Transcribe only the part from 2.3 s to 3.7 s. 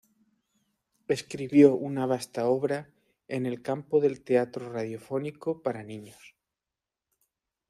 obra en el